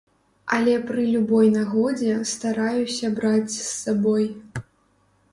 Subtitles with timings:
[0.55, 4.25] Але пры любой нагодзе стараюся браць з сабой.